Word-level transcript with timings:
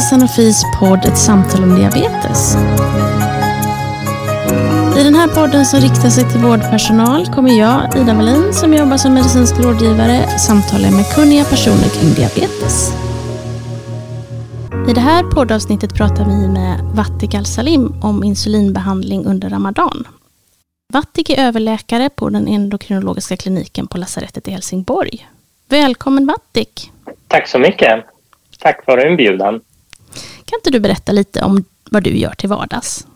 till 0.00 0.08
Sanofis 0.08 0.64
podd 0.78 1.04
Ett 1.04 1.18
samtal 1.18 1.62
om 1.62 1.74
diabetes. 1.74 2.56
I 5.00 5.04
den 5.04 5.14
här 5.14 5.28
podden 5.28 5.66
som 5.66 5.80
riktar 5.80 6.10
sig 6.10 6.30
till 6.30 6.40
vårdpersonal 6.40 7.26
kommer 7.26 7.58
jag, 7.58 7.96
Ida 7.96 8.14
Wallin, 8.14 8.54
som 8.54 8.74
jobbar 8.74 8.96
som 8.96 9.14
medicinsk 9.14 9.54
rådgivare, 9.58 10.38
samtala 10.38 10.90
med 10.90 11.06
kunniga 11.14 11.44
personer 11.44 11.88
kring 11.88 12.14
diabetes. 12.14 12.92
I 14.88 14.92
det 14.92 15.00
här 15.00 15.22
poddavsnittet 15.22 15.94
pratar 15.94 16.24
vi 16.24 16.48
med 16.48 16.80
Vatik 16.94 17.34
Al-Salim 17.34 17.94
om 18.02 18.24
insulinbehandling 18.24 19.26
under 19.26 19.50
Ramadan. 19.50 20.08
Vatik 20.92 21.30
är 21.30 21.46
överläkare 21.46 22.08
på 22.08 22.28
den 22.28 22.48
endokrinologiska 22.48 23.36
kliniken 23.36 23.86
på 23.86 23.98
lasarettet 23.98 24.48
i 24.48 24.50
Helsingborg. 24.50 25.28
Välkommen 25.68 26.26
Vatik! 26.26 26.92
Tack 27.28 27.48
så 27.48 27.58
mycket! 27.58 28.04
Tack 28.58 28.84
för 28.84 29.06
inbjudan. 29.06 29.60
Kan 30.50 30.58
inte 30.58 30.70
du 30.70 30.80
berätta 30.80 31.12
lite 31.12 31.44
om 31.44 31.64
vad 31.90 32.02
du 32.02 32.18
gör 32.18 32.30
till 32.30 32.48
vardags? 32.48 33.06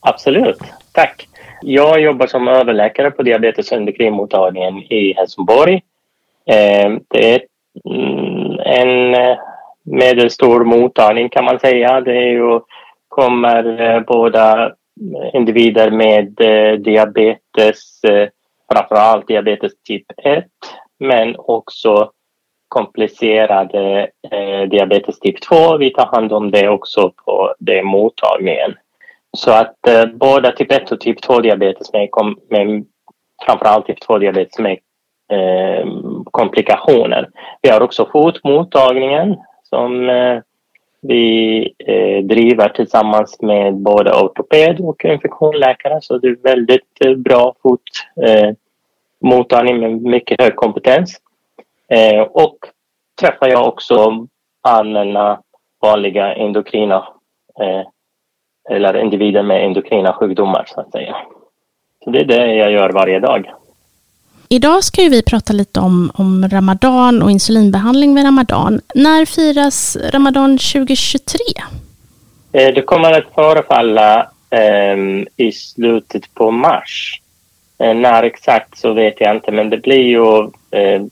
Absolut, 0.00 0.58
tack. 0.92 1.28
Jag 1.62 2.00
jobbar 2.00 2.26
som 2.26 2.48
överläkare 2.48 3.10
på 3.10 3.22
diabetes 3.22 3.72
och 3.72 3.76
endokrinmottagningen 3.78 4.78
i 4.78 5.14
Helsingborg. 5.16 5.74
Eh, 6.46 6.90
det 7.08 7.34
är 7.34 7.42
mm, 7.90 8.60
en 8.60 9.14
eh, 9.14 9.38
medelstor 9.82 10.64
mottagning 10.64 11.28
kan 11.28 11.44
man 11.44 11.58
säga. 11.58 12.00
Det 12.00 12.16
är 12.16 12.30
ju, 12.30 12.60
kommer 13.08 13.80
eh, 13.80 14.00
båda 14.00 14.72
individer 15.32 15.90
med 15.90 16.34
diabetes, 16.82 18.00
framförallt 18.72 19.28
diabetes 19.28 19.72
typ 19.82 20.04
1, 20.24 20.44
men 20.98 21.36
också 21.38 22.10
komplicerade 22.72 24.08
eh, 24.30 24.68
diabetes 24.68 25.20
typ 25.20 25.40
2. 25.40 25.76
Vi 25.76 25.90
tar 25.90 26.06
hand 26.06 26.32
om 26.32 26.50
det 26.50 26.68
också 26.68 27.12
på 27.24 27.54
det 27.58 27.82
mottagningen. 27.82 28.74
Så 29.36 29.50
att 29.50 29.88
eh, 29.88 30.06
båda 30.06 30.52
typ 30.52 30.72
1 30.72 30.92
och 30.92 31.00
typ 31.00 31.22
2 31.22 31.40
diabetes 31.40 31.92
med, 31.92 32.10
kom, 32.10 32.38
med 32.48 32.84
framförallt 33.46 33.86
typ 33.86 34.00
2 34.00 34.18
diabetes 34.18 34.58
med 34.58 34.78
eh, 35.32 35.86
komplikationer. 36.24 37.28
Vi 37.62 37.68
har 37.68 37.80
också 37.80 38.08
fotmottagningen 38.12 39.36
som 39.62 40.10
eh, 40.10 40.40
vi 41.02 41.62
eh, 41.78 42.24
driver 42.24 42.68
tillsammans 42.68 43.42
med 43.42 43.74
både 43.74 44.12
ortoped 44.12 44.80
och 44.80 45.04
infektionsläkare. 45.04 45.98
Så 46.02 46.18
det 46.18 46.28
är 46.28 46.36
väldigt 46.42 47.04
eh, 47.04 47.14
bra 47.14 47.54
fotmottagning 47.62 49.84
eh, 49.84 49.90
med 49.90 50.02
mycket 50.02 50.40
hög 50.40 50.56
kompetens. 50.56 51.20
Eh, 51.92 52.22
och 52.22 52.56
träffar 53.20 53.48
jag 53.48 53.68
också 53.68 54.26
allmänna 54.62 55.40
vanliga 55.82 56.34
endokrina 56.34 57.08
eh, 57.60 57.86
eller 58.70 58.96
individer 58.96 59.42
med 59.42 59.64
endokrina 59.64 60.12
sjukdomar 60.12 60.64
så 60.66 60.80
att 60.80 60.92
säga. 60.92 61.16
Så 62.04 62.10
det 62.10 62.20
är 62.20 62.24
det 62.24 62.54
jag 62.54 62.72
gör 62.72 62.90
varje 62.90 63.20
dag. 63.20 63.52
Idag 64.48 64.84
ska 64.84 65.02
vi 65.02 65.22
prata 65.22 65.52
lite 65.52 65.80
om, 65.80 66.10
om 66.14 66.48
Ramadan 66.48 67.22
och 67.22 67.30
insulinbehandling 67.30 68.14
vid 68.14 68.24
Ramadan. 68.24 68.80
När 68.94 69.24
firas 69.24 69.96
Ramadan 70.12 70.58
2023? 70.58 71.38
Eh, 72.52 72.74
det 72.74 72.82
kommer 72.82 73.12
att 73.12 73.34
förefalla 73.34 74.30
eh, 74.50 74.96
i 75.36 75.52
slutet 75.52 76.34
på 76.34 76.50
mars. 76.50 77.20
Eh, 77.78 77.94
när 77.94 78.22
exakt 78.22 78.78
så 78.78 78.92
vet 78.92 79.20
jag 79.20 79.36
inte, 79.36 79.52
men 79.52 79.70
det 79.70 79.78
blir 79.78 80.02
ju 80.02 80.38
eh, 80.70 81.02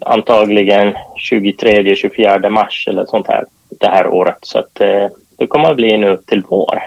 antagligen 0.00 0.94
23-24 1.30 2.50
mars 2.50 2.88
eller 2.90 3.06
sånt 3.06 3.26
här 3.26 3.44
det 3.80 3.88
här 3.88 4.06
året. 4.06 4.38
Så 4.42 4.58
att, 4.58 4.80
eh, 4.80 5.06
det 5.38 5.46
kommer 5.46 5.70
att 5.70 5.76
bli 5.76 5.98
nu 5.98 6.16
till 6.26 6.42
vår. 6.48 6.82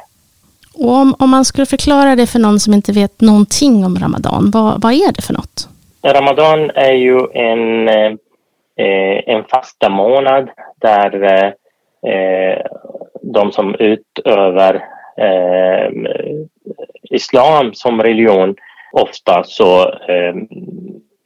Och 0.77 0.91
om, 0.93 1.15
om 1.19 1.29
man 1.29 1.45
skulle 1.45 1.65
förklara 1.65 2.15
det 2.15 2.27
för 2.27 2.39
någon 2.39 2.59
som 2.59 2.73
inte 2.73 2.91
vet 2.91 3.21
någonting 3.21 3.85
om 3.85 3.95
Ramadan, 3.95 4.51
vad, 4.53 4.81
vad 4.81 4.93
är 4.93 5.11
det 5.13 5.21
för 5.21 5.33
något? 5.33 5.69
Ramadan 6.03 6.69
är 6.69 6.93
ju 6.93 7.19
en, 7.33 7.87
eh, 7.87 9.23
en 9.25 9.43
fasta 9.43 9.89
månad 9.89 10.49
där 10.81 11.23
eh, 12.07 12.61
de 13.21 13.51
som 13.51 13.75
utövar 13.75 14.75
eh, 15.17 15.91
islam 17.03 17.73
som 17.73 18.01
religion 18.01 18.55
ofta 18.91 19.43
så 19.43 19.81
eh, 19.89 20.35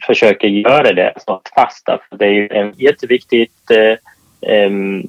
försöker 0.08 0.47
göra 0.47 0.94
det, 0.94 1.14
snart 1.18 1.50
fasta. 1.56 2.00
För 2.09 2.18
det 2.18 2.25
är 2.25 2.30
ju 2.30 2.47
en 2.52 2.74
jätteviktig 2.78 3.52
eh, 3.69 3.97
mm, 4.66 5.08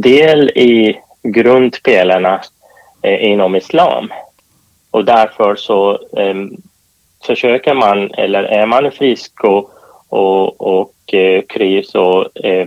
del 0.00 0.48
i 0.48 0.98
grundpelarna 1.22 2.40
eh, 3.02 3.24
inom 3.24 3.56
islam. 3.56 4.12
Och 4.90 5.04
därför 5.04 5.56
så 5.56 5.92
eh, 5.92 6.34
försöker 7.26 7.74
man, 7.74 8.10
eller 8.14 8.42
är 8.42 8.66
man 8.66 8.90
frisk 8.92 9.44
och, 9.44 9.70
och, 10.08 10.60
och 10.60 11.14
eh, 11.14 11.42
kry 11.42 11.82
så 11.82 12.28
är 12.34 12.66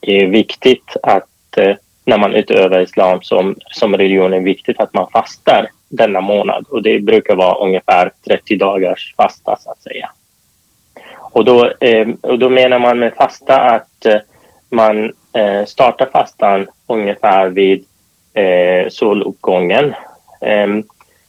det 0.00 0.26
viktigt 0.26 0.96
att 1.02 1.56
eh, 1.56 1.76
när 2.04 2.18
man 2.18 2.34
utövar 2.34 2.80
islam 2.80 3.22
som, 3.22 3.56
som 3.70 3.96
religion 3.96 4.32
är 4.32 4.40
viktigt 4.40 4.80
att 4.80 4.94
man 4.94 5.10
fastar 5.10 5.68
denna 5.88 6.20
månad 6.20 6.64
och 6.68 6.82
det 6.82 7.00
brukar 7.00 7.36
vara 7.36 7.64
ungefär 7.64 8.12
30 8.26 8.56
dagars 8.56 9.14
fasta 9.16 9.56
så 9.56 9.70
att 9.70 9.82
säga. 9.82 10.10
Och 11.32 11.44
då, 11.44 11.72
eh, 11.80 12.08
och 12.20 12.38
då 12.38 12.48
menar 12.48 12.78
man 12.78 12.98
med 12.98 13.14
fasta 13.14 13.60
att 13.60 14.06
eh, 14.06 14.18
man 14.70 15.12
eh, 15.32 15.64
startar 15.66 16.06
fastan 16.12 16.66
ungefär 16.86 17.48
vid 17.48 17.84
eh, 18.34 18.88
soluppgången. 18.88 19.94
Ehm, 20.40 20.82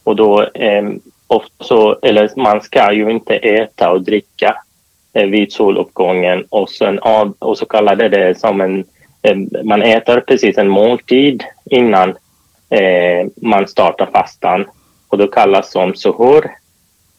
och 0.04 0.16
då 0.16 0.48
ehm, 0.54 1.00
ofta 1.28 1.64
så, 1.64 2.00
eller 2.02 2.30
man 2.36 2.62
ska 2.62 2.94
ju 2.94 3.12
inte 3.12 3.36
äta 3.36 3.92
och 3.92 4.02
dricka 4.02 4.56
eh, 5.14 5.26
vid 5.26 5.52
soluppgången 5.54 6.46
och, 6.50 6.70
sen 6.70 7.00
av, 7.00 7.34
och 7.40 7.58
så 7.58 7.66
kallade 7.66 8.10
det 8.10 8.40
som 8.40 8.62
en, 8.62 8.86
man 9.64 9.82
äter 9.82 10.20
precis 10.20 10.58
en 10.58 10.70
måltid 10.70 11.44
innan 11.66 12.10
eh, 12.70 13.28
man 13.36 13.68
startar 13.68 14.06
fastan 14.06 14.66
och 15.08 15.18
då 15.18 15.28
kallas 15.28 15.72
som 15.72 15.96
suhur 15.96 16.52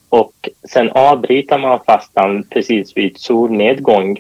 och 0.09 0.33
sen 0.69 0.91
avbryter 0.91 1.59
man 1.59 1.81
fastan 1.87 2.45
precis 2.51 2.97
vid 2.97 3.19
solnedgång 3.19 4.19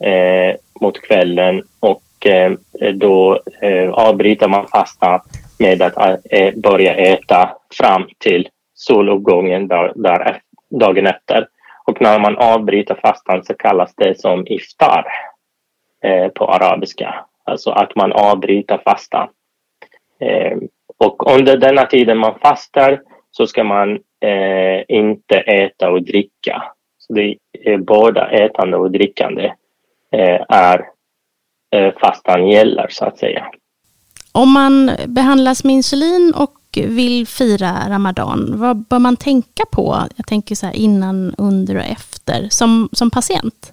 eh, 0.00 0.56
mot 0.80 1.00
kvällen 1.00 1.62
och 1.80 2.26
eh, 2.26 2.52
då 2.94 3.40
eh, 3.62 3.90
avbryter 3.90 4.48
man 4.48 4.68
fastan 4.68 5.20
med 5.58 5.82
att 5.82 6.20
eh, 6.30 6.54
börja 6.54 6.94
äta 6.94 7.56
fram 7.78 8.08
till 8.18 8.48
soluppgången 8.74 9.68
där, 9.68 9.92
där, 9.94 10.40
dagen 10.70 11.06
efter. 11.06 11.48
Och 11.86 12.00
när 12.00 12.18
man 12.18 12.36
avbryter 12.36 12.94
fastan 12.94 13.44
så 13.44 13.54
kallas 13.54 13.94
det 13.94 14.20
som 14.20 14.46
iftar 14.46 15.06
eh, 16.04 16.28
på 16.28 16.48
arabiska. 16.48 17.24
Alltså 17.44 17.70
att 17.70 17.96
man 17.96 18.12
avbryter 18.12 18.80
fastan. 18.84 19.28
Eh, 20.20 20.58
och 20.98 21.32
under 21.34 21.56
denna 21.56 21.86
tiden 21.86 22.18
man 22.18 22.38
fastar 22.38 23.00
så 23.30 23.46
ska 23.46 23.64
man 23.64 23.98
eh, 24.20 24.96
inte 24.96 25.38
äta 25.38 25.90
och 25.90 26.02
dricka. 26.02 26.62
Så 26.98 27.12
det 27.12 27.36
är 27.52 27.78
både 27.78 28.20
ätande 28.20 28.76
och 28.76 28.90
drickande 28.90 29.44
eh, 30.12 30.40
är 30.48 30.84
eh, 31.76 31.94
fastan 32.00 32.48
gäller 32.48 32.86
så 32.90 33.04
att 33.04 33.18
säga. 33.18 33.50
Om 34.32 34.52
man 34.52 34.90
behandlas 35.06 35.64
med 35.64 35.74
insulin 35.74 36.32
och 36.36 36.56
vill 36.88 37.26
fira 37.26 37.72
Ramadan, 37.88 38.52
vad 38.60 38.76
bör 38.76 38.98
man 38.98 39.16
tänka 39.16 39.62
på? 39.72 39.96
Jag 40.16 40.26
tänker 40.26 40.54
så 40.54 40.66
här 40.66 40.76
innan, 40.76 41.34
under 41.38 41.76
och 41.76 41.82
efter 41.82 42.48
som, 42.50 42.88
som 42.92 43.10
patient. 43.10 43.72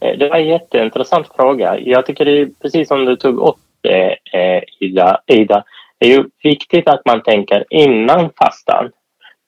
Eh, 0.00 0.18
det 0.18 0.28
var 0.28 0.36
en 0.36 0.48
jätteintressant 0.48 1.28
fråga. 1.36 1.78
Jag 1.78 2.06
tycker 2.06 2.24
det 2.24 2.40
är 2.40 2.48
precis 2.62 2.88
som 2.88 3.04
du 3.04 3.16
tog 3.16 3.38
upp 3.38 3.86
eh, 4.32 4.62
Ida, 4.80 5.20
Ida. 5.26 5.64
Det 5.98 6.06
är 6.06 6.10
ju 6.10 6.24
viktigt 6.42 6.88
att 6.88 7.06
man 7.06 7.22
tänker 7.22 7.64
innan 7.70 8.30
fastan. 8.38 8.90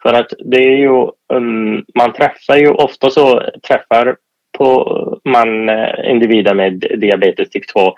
För 0.06 0.12
att 0.14 0.32
det 0.38 0.56
är 0.56 0.76
ju, 0.76 1.08
um, 1.32 1.84
man 1.94 2.12
träffar 2.12 2.56
ju 2.56 2.68
ofta 2.68 3.10
så 3.10 3.42
träffar 3.68 4.16
på 4.58 5.18
man 5.24 5.68
eh, 5.68 6.10
individer 6.10 6.54
med 6.54 6.84
diabetes 6.98 7.50
typ 7.50 7.68
2 7.68 7.80
um, 7.80 7.92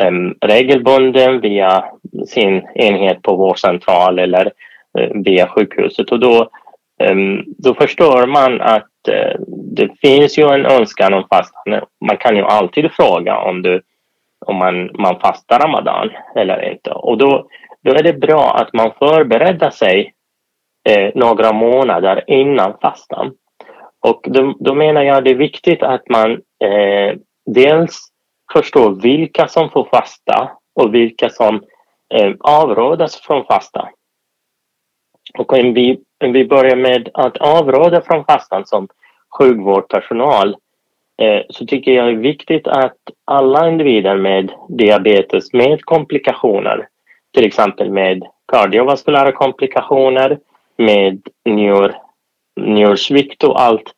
ehm, 0.00 0.34
regelbunden 0.40 1.40
via 1.40 1.84
sin 2.26 2.68
enhet 2.74 3.22
på 3.22 3.36
vårdcentral 3.36 4.18
eller 4.18 4.52
uh, 4.98 5.22
via 5.24 5.48
sjukhuset 5.48 6.10
och 6.10 6.20
då, 6.20 6.50
um, 7.10 7.44
då 7.46 7.74
förstår 7.74 8.26
man 8.26 8.60
att 8.60 8.90
uh, 9.08 9.40
det 9.48 9.88
finns 10.00 10.38
ju 10.38 10.48
en 10.48 10.66
önskan 10.66 11.14
om 11.14 11.26
fastan. 11.30 11.80
Man 12.04 12.16
kan 12.16 12.36
ju 12.36 12.42
alltid 12.42 12.92
fråga 12.92 13.38
om, 13.38 13.62
du, 13.62 13.82
om 14.46 14.56
man, 14.56 14.90
man 14.94 15.20
fastar 15.20 15.58
ramadan 15.58 16.10
eller 16.36 16.70
inte 16.70 16.90
och 16.90 17.18
då, 17.18 17.48
då 17.84 17.90
är 17.90 18.02
det 18.02 18.20
bra 18.20 18.56
att 18.56 18.72
man 18.72 18.92
förbereder 18.98 19.70
sig 19.70 20.14
eh, 20.88 21.10
några 21.14 21.52
månader 21.52 22.24
innan 22.26 22.78
fastan. 22.82 23.32
Och 24.00 24.20
då, 24.24 24.54
då, 24.60 24.74
menar 24.74 25.02
jag 25.02 25.24
det 25.24 25.30
är 25.30 25.34
viktigt 25.34 25.82
att 25.82 26.08
man 26.08 26.32
eh, 26.64 27.18
dels 27.46 27.98
förstår 28.52 29.00
vilka 29.02 29.48
som 29.48 29.70
får 29.70 29.84
fasta 29.84 30.50
och 30.80 30.94
vilka 30.94 31.28
som 31.28 31.62
eh, 32.14 32.32
avrådas 32.40 33.16
från 33.16 33.44
fasta. 33.44 33.88
Och 35.38 35.52
om 35.52 35.74
vi, 35.74 36.00
om 36.24 36.32
vi 36.32 36.44
börjar 36.44 36.76
med 36.76 37.08
att 37.14 37.36
avråda 37.36 38.00
från 38.00 38.24
fastan 38.24 38.66
som 38.66 38.88
sjukvårdspersonal 39.38 40.56
eh, 41.22 41.42
så 41.50 41.66
tycker 41.66 41.92
jag 41.92 42.06
det 42.06 42.12
är 42.12 42.16
viktigt 42.16 42.66
att 42.66 42.98
alla 43.24 43.68
individer 43.68 44.16
med 44.16 44.52
diabetes 44.68 45.52
med 45.52 45.84
komplikationer, 45.84 46.88
till 47.34 47.46
exempel 47.46 47.90
med 47.90 48.22
kardiovaskulära 48.52 49.32
komplikationer, 49.32 50.38
med 50.76 51.22
njur, 51.44 51.94
njursvikt 52.60 53.44
och 53.44 53.60
allt, 53.60 53.94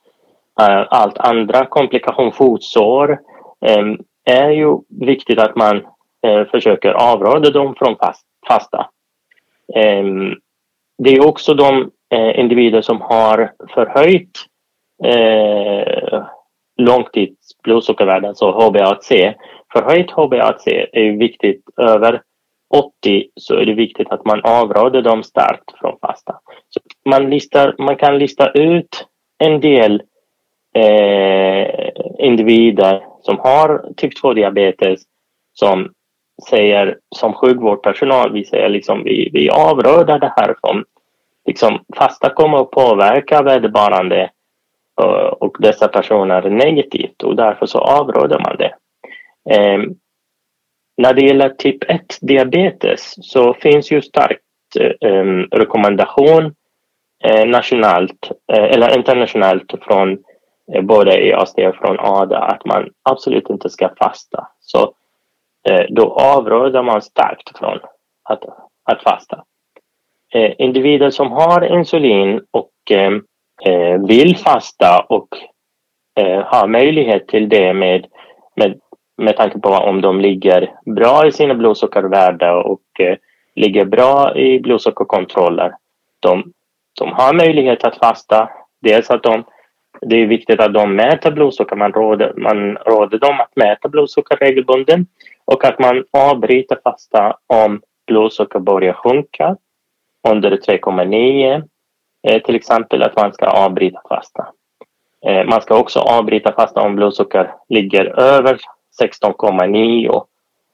eh, 0.61 0.84
allt 0.90 1.19
andra 1.19 1.67
komplikation, 1.67 2.32
fotsår, 2.32 3.19
ehm, 3.67 3.99
är 4.25 4.50
ju 4.50 4.78
viktigt 4.88 5.38
att 5.38 5.56
man 5.56 5.87
eh, 6.26 6.44
försöker 6.44 6.93
avråda 6.93 7.50
dem 7.50 7.75
från 7.75 7.96
fasta. 8.49 8.90
Ehm, 9.75 10.34
det 10.99 11.11
är 11.11 11.26
också 11.26 11.55
de 11.55 11.90
eh, 12.11 12.40
individer 12.40 12.82
som 12.82 13.00
har 13.00 13.52
förhöjt 13.75 14.46
långtids 16.79 17.46
långtidsblodsockervärden, 17.67 18.29
alltså 18.29 18.50
HbA1c. 18.50 19.34
Förhöjt 19.72 20.11
HbA1c 20.11 20.87
är 20.93 21.19
viktigt 21.19 21.64
över 21.76 22.22
80 22.75 23.29
så 23.35 23.55
är 23.55 23.67
det 23.67 23.75
viktigt 23.75 24.09
att 24.11 24.25
man 24.25 24.41
avråder 24.45 25.03
dem 25.03 25.23
starkt 25.23 25.79
från 25.81 25.99
fasta. 26.01 26.41
Så 26.69 26.81
man, 27.05 27.31
listar, 27.31 27.75
man 27.79 27.97
kan 27.97 28.19
lista 28.19 28.51
ut 28.51 29.07
en 29.39 29.61
del 29.61 30.03
eh, 30.75 31.91
individer 32.19 33.07
som 33.23 33.39
har 33.39 33.93
typ 33.97 34.23
2-diabetes 34.23 35.03
som 35.53 35.93
säger 36.51 36.99
som 37.17 37.33
sjukvårdspersonal, 37.33 38.33
vi 38.33 38.45
säger 38.45 38.69
liksom 38.69 39.05
vi, 39.05 39.31
vi 39.33 39.51
avråder 39.51 40.19
det 40.19 40.33
här 40.37 40.57
från 40.61 40.85
liksom 41.47 41.85
fasta 41.97 42.31
kommer 42.31 42.59
att 42.59 42.71
påverka 42.71 43.43
vederbörande 43.43 44.31
eh, 45.03 45.27
och, 45.27 45.57
dessa 45.59 45.89
personer 45.89 46.51
negativt 46.51 47.23
och 47.23 47.37
därför 47.37 47.67
så 47.67 47.79
avråder 47.79 48.39
man 48.39 48.57
det. 48.57 48.75
Ehm, 49.51 49.95
när 50.96 51.14
det 51.14 51.26
gäller 51.26 51.48
typ 51.48 51.90
1 51.90 52.19
diabetes 52.20 53.14
så 53.20 53.54
finns 53.54 53.90
ju 53.90 54.02
starkt 54.02 54.43
eh, 55.00 55.25
rekommendation 55.50 56.54
eh, 57.25 57.46
nationellt 57.46 58.31
eh, 58.52 58.64
eller 58.64 58.98
internationellt 58.98 59.75
från 59.82 60.19
eh, 60.72 60.82
både 60.82 61.26
EASD 61.26 61.58
och 61.58 61.76
från 61.76 62.00
ADA 62.00 62.38
att 62.38 62.64
man 62.64 62.90
absolut 63.02 63.50
inte 63.50 63.70
ska 63.70 63.94
fasta. 63.98 64.48
Så 64.60 64.94
eh, 65.69 65.84
då 65.88 66.12
avråder 66.12 66.82
man 66.82 67.02
starkt 67.02 67.58
från 67.58 67.78
att, 68.25 68.44
att 68.84 69.02
fasta. 69.02 69.44
Eh, 70.34 70.52
individer 70.58 71.10
som 71.10 71.32
har 71.32 71.78
insulin 71.78 72.40
och 72.50 72.72
eh, 72.90 74.00
vill 74.06 74.37
fasta 74.37 75.06
och 75.08 75.28
eh, 76.20 76.44
har 76.44 76.66
möjlighet 76.66 77.28
till 77.28 77.48
det 77.48 77.75
med, 77.75 78.06
med 78.54 78.81
med 79.17 79.37
tanke 79.37 79.59
på 79.59 79.69
om 79.69 80.01
de 80.01 80.21
ligger 80.21 80.73
bra 80.87 81.27
i 81.27 81.33
sina 81.33 81.55
blodsockervärden 81.55 82.55
och 82.55 83.01
eh, 83.01 83.17
ligger 83.55 83.85
bra 83.85 84.37
i 84.37 84.61
blodsockerkontroller. 84.61 85.75
De, 86.21 86.53
de 86.99 87.13
har 87.13 87.35
möjlighet 87.35 87.85
att 87.85 87.99
fasta. 87.99 88.51
Dels 88.81 89.11
att 89.11 89.23
de, 89.23 89.45
det 90.01 90.17
är 90.17 90.27
viktigt 90.27 90.61
att 90.61 90.75
de 90.75 90.97
mäter 90.97 91.31
blodsocker. 91.31 91.77
Man 91.77 91.93
råder, 91.93 92.33
man 92.37 92.77
råder 92.77 93.19
dem 93.19 93.41
att 93.41 93.57
mäta 93.57 93.89
blodsocker 93.89 94.37
regelbundet 94.37 95.01
och 95.45 95.65
att 95.65 95.79
man 95.79 96.05
avbryter 96.11 96.79
fasta 96.85 97.37
om 97.47 97.81
blodsocker 98.07 98.59
börjar 98.59 98.93
sjunka 98.93 99.57
under 100.29 100.51
3,9. 100.51 101.63
Eh, 102.29 102.43
till 102.43 102.55
exempel 102.55 103.03
att 103.03 103.17
man 103.17 103.33
ska 103.33 103.47
avbryta 103.47 104.01
fasta. 104.09 104.47
Eh, 105.27 105.45
man 105.45 105.63
ska 105.63 105.79
också 105.79 106.01
avbryta 106.01 106.53
fasta 106.53 106.81
om 106.81 106.97
blodsocker 106.97 107.55
ligger 107.69 108.21
över 108.21 108.59
16,9 109.02 110.22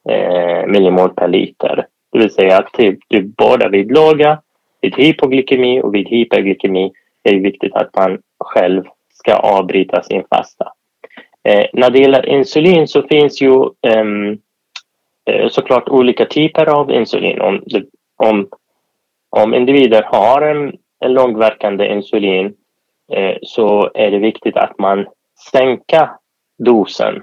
eh, 0.09 0.67
millimol 0.67 1.11
per 1.15 1.29
liter. 1.29 1.87
Det 2.13 2.19
vill 2.19 2.31
säga 2.31 2.59
att 2.59 2.73
typ, 2.73 2.99
du 3.09 3.23
både 3.23 3.69
vid 3.69 3.93
låga, 3.93 4.43
vid 4.81 4.97
hypoglykemi 4.97 5.83
och 5.83 5.95
vid 5.95 6.09
hyperglykemi 6.09 6.93
är 7.23 7.33
det 7.33 7.39
viktigt 7.39 7.75
att 7.75 7.97
man 7.97 8.19
själv 8.39 8.85
ska 9.13 9.35
avbryta 9.35 10.03
sin 10.03 10.25
fasta. 10.31 10.73
Eh, 11.45 11.67
när 11.73 11.91
det 11.91 11.99
gäller 11.99 12.29
insulin 12.29 12.89
så 12.89 13.03
finns 13.03 13.43
ju 13.43 13.69
ehm, 13.83 14.39
eh, 15.25 15.49
såklart 15.49 15.89
olika 15.89 16.25
typer 16.25 16.67
av 16.67 16.91
insulin. 16.91 17.41
Om, 17.41 17.63
om, 18.17 18.49
om 19.31 19.55
individer 19.55 20.03
har 20.03 20.43
en, 20.43 20.77
en 21.01 21.13
långverkande 21.13 21.87
insulin 21.87 22.55
eh, 23.13 23.37
så 23.43 23.91
är 23.95 24.11
det 24.11 24.19
viktigt 24.19 24.57
att 24.57 24.79
man 24.79 25.07
sänker 25.53 26.11
dosen 26.59 27.23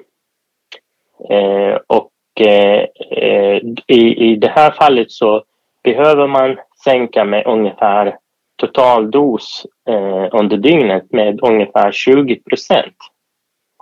Eh, 1.30 1.78
och 1.88 2.12
eh, 2.48 2.86
eh, 3.12 3.62
i, 3.88 4.32
i 4.32 4.36
det 4.36 4.48
här 4.48 4.72
fallet 4.72 5.12
så 5.12 5.44
behöver 5.84 6.28
man 6.28 6.58
sänka 6.84 7.24
med 7.24 7.46
ungefär 7.46 8.18
totaldos 8.56 9.66
eh, 9.90 10.28
under 10.32 10.58
dygnet 10.58 11.12
med 11.12 11.40
ungefär 11.44 11.92
20 11.92 12.36
procent. 12.36 12.96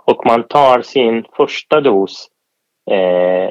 Och 0.06 0.26
man 0.26 0.42
tar 0.42 0.82
sin 0.82 1.24
första 1.36 1.80
dos 1.80 2.28
eh, 2.90 3.50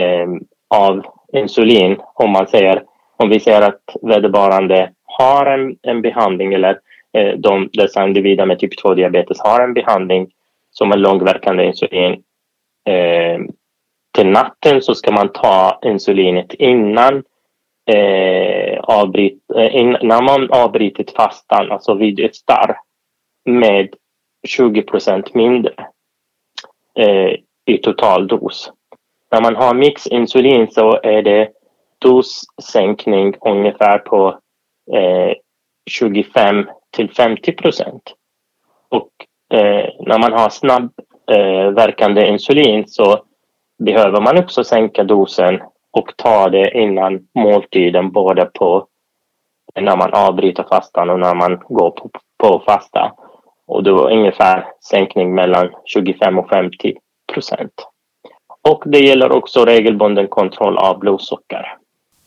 eh, 0.00 0.28
av 0.74 1.06
insulin 1.32 1.96
om 2.14 2.30
man 2.30 2.46
säger 2.46 2.82
om 3.16 3.28
vi 3.28 3.40
säger 3.40 3.62
att 3.62 3.82
vederbörande 4.02 4.92
har 5.04 5.46
en, 5.46 5.76
en 5.82 6.02
behandling 6.02 6.54
eller 6.54 6.78
eh, 7.12 7.32
de, 7.38 7.70
dessa 7.72 8.04
individer 8.04 8.46
med 8.46 8.58
typ 8.58 8.78
2 8.78 8.94
diabetes 8.94 9.40
har 9.40 9.60
en 9.60 9.74
behandling 9.74 10.30
som 10.70 10.92
är 10.92 10.96
långverkande 10.96 11.64
insulin 11.64 12.22
eh, 12.88 13.40
till 14.14 14.26
natten 14.26 14.82
så 14.82 14.94
ska 14.94 15.12
man 15.12 15.32
ta 15.32 15.78
insulinet 15.82 16.54
innan 16.54 17.22
eh, 17.90 18.78
avbryt, 18.78 19.42
eh, 19.56 19.76
innan 19.76 20.24
man 20.24 20.50
avbrutit 20.50 21.10
fastan, 21.10 21.72
alltså 21.72 21.94
vid 21.94 22.20
ett 22.20 22.36
starr 22.36 22.76
med 23.44 23.94
20 24.48 24.82
procent 24.82 25.34
mindre 25.34 25.72
eh, 26.98 27.34
i 27.66 27.78
total 27.82 28.26
dos. 28.26 28.72
När 29.30 29.40
man 29.40 29.56
har 29.56 29.74
mixinsulin 29.74 30.70
så 30.70 31.00
är 31.02 31.22
det 31.22 31.48
dossänkning 31.98 33.34
ungefär 33.40 33.98
på 33.98 34.38
eh, 34.92 35.32
25 35.90 36.70
till 36.90 37.10
50 37.10 37.52
procent. 37.52 38.14
Och 38.88 39.10
eh, 39.58 39.88
när 40.00 40.18
man 40.18 40.32
har 40.32 40.50
snabb 40.50 40.92
eh, 41.30 41.70
verkande 41.70 42.26
insulin 42.26 42.84
så 42.88 43.22
behöver 43.78 44.20
man 44.20 44.38
också 44.38 44.64
sänka 44.64 45.04
dosen 45.04 45.60
och 45.90 46.12
ta 46.16 46.48
det 46.48 46.78
innan 46.78 47.20
måltiden 47.34 48.10
både 48.10 48.44
på 48.44 48.86
när 49.80 49.96
man 49.96 50.14
avbryter 50.14 50.64
fastan 50.68 51.10
och 51.10 51.20
när 51.20 51.34
man 51.34 51.58
går 51.68 51.90
på, 51.90 52.10
på 52.38 52.62
fasta. 52.66 53.12
Och 53.66 53.82
då 53.82 54.08
ungefär 54.08 54.66
sänkning 54.90 55.34
mellan 55.34 55.70
25 55.84 56.38
och 56.38 56.48
50 56.48 56.94
procent. 57.32 57.72
Och 58.62 58.82
det 58.86 58.98
gäller 58.98 59.32
också 59.32 59.64
regelbunden 59.64 60.28
kontroll 60.28 60.78
av 60.78 60.98
blodsocker. 60.98 61.76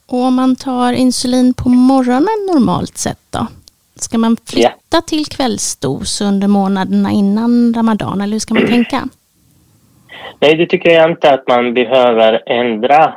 Och 0.08 0.18
om 0.18 0.36
man 0.36 0.56
tar 0.56 0.94
insulin 0.94 1.54
på 1.54 1.70
morgonen 1.70 2.48
normalt 2.54 2.98
sett 2.98 3.20
då? 3.30 3.48
Ska 3.96 4.18
man 4.18 4.38
flytta 4.46 4.70
yeah. 4.94 5.06
till 5.08 5.26
kvällsdos 5.26 6.22
under 6.22 6.48
månaderna 6.48 7.12
innan 7.12 7.74
Ramadan 7.74 8.22
eller 8.22 8.32
hur 8.32 8.40
ska 8.40 8.54
man 8.54 8.68
tänka? 8.68 9.08
Nej, 10.40 10.56
det 10.56 10.66
tycker 10.66 10.90
jag 10.90 11.12
inte 11.12 11.34
att 11.34 11.48
man 11.48 11.74
behöver 11.74 12.44
ändra 12.46 13.14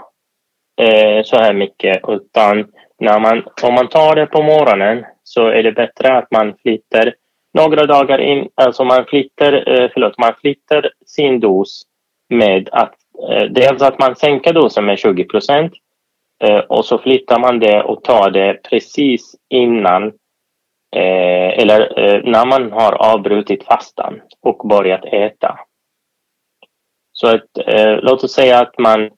eh, 0.81 1.25
så 1.25 1.37
här 1.37 1.52
mycket 1.52 2.00
utan 2.09 2.64
när 2.99 3.21
man, 3.21 3.43
om 3.62 3.75
man 3.75 3.88
tar 3.88 4.16
det 4.16 4.26
på 4.26 4.43
morgonen 4.43 5.04
så 5.23 5.47
är 5.47 5.62
det 5.62 5.73
bättre 5.73 6.19
att 6.19 6.31
man 6.31 6.54
flyttar 6.62 7.14
några 7.54 7.87
dagar 7.87 8.19
in, 8.19 8.49
alltså 8.54 8.85
man 8.85 9.04
flyttar, 9.04 9.52
eh, 9.52 9.90
förlåt, 9.93 10.19
man 10.19 10.35
flyttar 10.40 10.90
sin 11.07 11.40
dos 11.40 11.83
med 12.28 12.69
att 12.73 12.95
eh, 13.31 13.45
dels 13.45 13.83
att 13.83 13.99
man 13.99 14.16
sänker 14.16 14.52
dosen 14.52 14.85
med 14.85 14.99
20 14.99 15.25
procent 15.25 15.73
eh, 16.45 16.59
och 16.59 16.85
så 16.85 16.99
flyttar 16.99 17.38
man 17.38 17.59
det 17.59 17.83
och 17.83 18.02
tar 18.04 18.31
det 18.31 18.54
precis 18.71 19.37
innan 19.50 20.12
eh, 20.95 21.59
eller 21.63 21.99
eh, 21.99 22.21
när 22.25 22.47
man 22.47 22.73
har 22.73 22.93
avbrutit 22.93 23.65
fastan 23.65 24.21
och 24.41 24.69
börjat 24.69 25.05
äta. 25.05 25.59
Så 27.13 27.29
att, 27.29 27.59
eh, 27.67 27.99
låt 28.03 28.25
oss 28.25 28.33
säga 28.33 28.61
att 28.61 28.79
man 28.79 29.11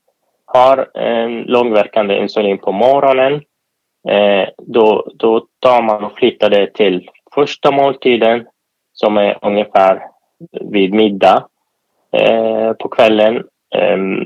har 0.44 0.98
en 0.98 1.42
långverkande 1.42 2.18
insulin 2.18 2.58
på 2.58 2.72
morgonen. 2.72 3.34
Eh, 4.08 4.48
då, 4.58 5.10
då 5.14 5.46
tar 5.58 5.82
man 5.82 6.04
och 6.04 6.18
flyttar 6.18 6.50
det 6.50 6.74
till 6.74 7.10
första 7.34 7.70
måltiden 7.70 8.46
som 8.92 9.16
är 9.16 9.38
ungefär 9.42 10.02
vid 10.60 10.94
middag 10.94 11.46
eh, 12.12 12.72
på 12.72 12.88
kvällen 12.88 13.44
ehm, 13.74 14.24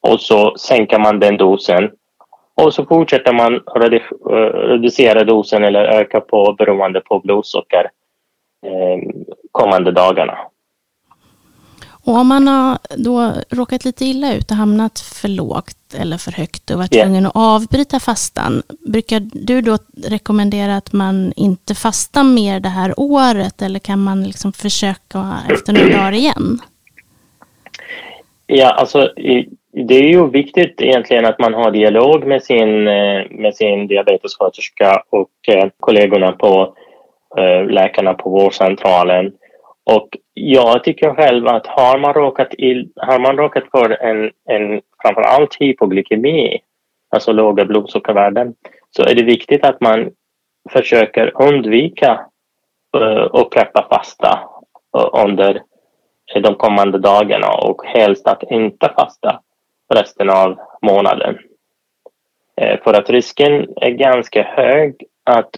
och 0.00 0.20
så 0.20 0.56
sänker 0.56 0.98
man 0.98 1.20
den 1.20 1.36
dosen. 1.36 1.90
Och 2.54 2.74
så 2.74 2.86
fortsätter 2.86 3.32
man 3.32 3.60
redu 3.74 4.00
reducera 4.68 5.24
dosen 5.24 5.64
eller 5.64 5.84
öka 5.84 6.20
på 6.20 6.54
beroende 6.58 7.00
på 7.00 7.18
blodsocker 7.18 7.90
um, 8.66 9.24
kommande 9.52 9.92
dagarna. 9.92 10.38
Och 12.04 12.14
om 12.14 12.26
man 12.26 12.48
har 12.48 12.78
då 12.96 13.32
råkat 13.50 13.84
lite 13.84 14.04
illa 14.04 14.34
ut 14.34 14.50
och 14.50 14.56
hamnat 14.56 15.00
för 15.00 15.28
lågt 15.28 15.94
eller 15.98 16.18
för 16.18 16.32
högt 16.32 16.70
och 16.70 16.78
varit 16.78 16.94
yeah. 16.94 17.06
tvungen 17.06 17.26
att 17.26 17.32
avbryta 17.34 18.00
fastan, 18.00 18.62
brukar 18.86 19.20
du 19.32 19.60
då 19.60 19.78
rekommendera 20.04 20.76
att 20.76 20.92
man 20.92 21.32
inte 21.36 21.74
fastar 21.74 22.24
mer 22.24 22.60
det 22.60 22.68
här 22.68 22.94
året 22.96 23.62
eller 23.62 23.78
kan 23.78 23.98
man 23.98 24.24
liksom 24.24 24.52
försöka 24.52 25.38
efter 25.50 25.72
några 25.72 25.96
dagar 25.96 26.12
igen? 26.12 26.58
Ja, 28.46 28.70
alltså 28.70 29.10
det 29.72 29.94
är 29.94 30.08
ju 30.08 30.30
viktigt 30.30 30.80
egentligen 30.80 31.26
att 31.26 31.38
man 31.38 31.54
har 31.54 31.70
dialog 31.70 32.26
med 32.26 32.42
sin, 32.42 32.88
eh, 32.88 33.24
med 33.30 33.54
sin 33.54 33.86
diabetessköterska 33.86 35.02
och 35.10 35.30
eh, 35.48 35.68
kollegorna 35.80 36.32
på 36.32 36.76
eh, 37.38 37.66
läkarna 37.66 38.14
på 38.14 38.30
vårdcentralen. 38.30 39.32
Och 39.84 40.08
jag 40.34 40.84
tycker 40.84 41.14
själv 41.14 41.46
att 41.46 41.66
har 41.66 41.98
man 41.98 42.14
råkat, 42.14 42.54
i, 42.54 42.88
har 42.96 43.18
man 43.18 43.36
råkat 43.36 43.64
för 43.70 43.90
en, 43.90 44.30
en 44.48 44.80
framförallt 45.02 45.56
hypoglykemi, 45.60 46.58
alltså 47.10 47.32
låga 47.32 47.64
blodsockervärden, 47.64 48.54
så 48.90 49.02
är 49.02 49.14
det 49.14 49.22
viktigt 49.22 49.64
att 49.64 49.80
man 49.80 50.10
försöker 50.70 51.42
undvika 51.42 52.20
och 53.30 53.40
att 53.40 53.50
preppa 53.50 53.88
fasta 53.90 54.38
under 55.26 55.62
de 56.42 56.54
kommande 56.54 56.98
dagarna 56.98 57.48
och 57.48 57.86
helst 57.86 58.26
att 58.26 58.42
inte 58.42 58.92
fasta 58.96 59.40
resten 59.94 60.30
av 60.30 60.58
månaden. 60.82 61.38
Uh, 62.62 62.82
för 62.84 62.94
att 62.94 63.10
risken 63.10 63.66
är 63.76 63.90
ganska 63.90 64.42
hög 64.42 64.94
att 65.24 65.56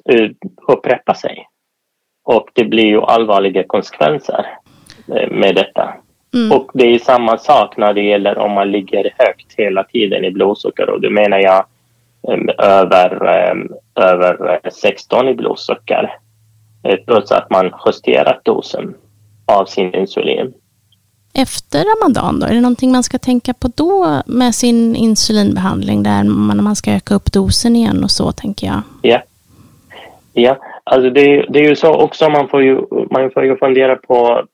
upprepa 0.68 1.14
sig. 1.14 1.48
Och 2.24 2.48
det 2.52 2.64
blir 2.64 2.86
ju 2.86 3.00
allvarliga 3.00 3.64
konsekvenser 3.66 4.46
eh, 5.08 5.30
med 5.30 5.54
detta. 5.54 5.94
Mm. 6.34 6.52
Och 6.52 6.70
det 6.74 6.84
är 6.84 6.98
samma 6.98 7.38
sak 7.38 7.76
när 7.76 7.94
det 7.94 8.02
gäller 8.02 8.38
om 8.38 8.52
man 8.52 8.70
ligger 8.70 9.14
högt 9.18 9.54
hela 9.56 9.84
tiden 9.84 10.24
i 10.24 10.30
blodsocker 10.30 10.90
och 10.90 11.00
då 11.00 11.10
menar 11.10 11.38
jag 11.38 11.66
um, 12.22 12.50
över, 12.58 13.26
över 13.94 14.60
16 14.70 15.28
i 15.28 15.34
blodsocker. 15.34 16.18
Eh, 16.84 16.98
trots 17.06 17.32
att 17.32 17.50
man 17.50 17.74
justerat 17.86 18.44
dosen 18.44 18.94
av 19.46 19.64
sin 19.64 19.94
insulin. 19.94 20.54
Efter 21.38 21.84
ramadan 21.84 22.40
då, 22.40 22.46
är 22.46 22.54
det 22.54 22.60
någonting 22.60 22.92
man 22.92 23.02
ska 23.02 23.18
tänka 23.18 23.54
på 23.54 23.68
då 23.76 24.22
med 24.26 24.54
sin 24.54 24.96
insulinbehandling 24.96 26.02
där 26.02 26.24
man, 26.24 26.64
man 26.64 26.76
ska 26.76 26.92
öka 26.92 27.14
upp 27.14 27.32
dosen 27.32 27.76
igen 27.76 28.04
och 28.04 28.10
så 28.10 28.32
tänker 28.32 28.66
jag? 28.66 28.80
Ja, 29.02 29.22
ja 30.32 30.58
Alltså 30.84 31.10
det, 31.10 31.46
det 31.48 31.58
är 31.58 31.68
ju 31.68 31.76
så 31.76 31.94
också, 31.94 32.30
man 32.30 32.48
får 32.48 32.62
ju, 32.62 32.80
man 33.10 33.30
får 33.30 33.44
ju 33.44 33.56
fundera 33.56 33.96
på 33.96 34.44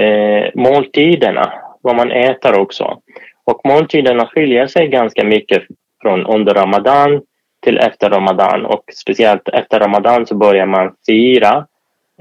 eh, 0.00 0.50
måltiderna, 0.54 1.52
vad 1.80 1.96
man 1.96 2.10
äter 2.12 2.60
också. 2.60 2.98
Och 3.44 3.60
måltiderna 3.64 4.26
skiljer 4.26 4.66
sig 4.66 4.88
ganska 4.88 5.24
mycket 5.24 5.62
från 6.02 6.26
under 6.26 6.54
Ramadan 6.54 7.20
till 7.64 7.78
efter 7.78 8.10
Ramadan 8.10 8.66
och 8.66 8.84
speciellt 8.94 9.48
efter 9.48 9.80
Ramadan 9.80 10.26
så 10.26 10.34
börjar 10.34 10.66
man 10.66 10.94
fira 11.06 11.66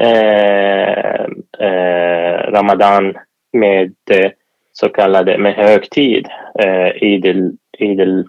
eh, 0.02 1.26
eh, 1.68 2.52
Ramadan 2.52 3.16
med 3.54 3.94
eh, 4.12 4.32
så 4.74 4.90
kallade 4.90 5.38
med 5.38 5.56
högtid, 5.56 6.28
eh, 6.60 7.04
Idel, 7.04 7.52
Idel 7.78 8.26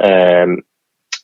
Eh, 0.00 0.46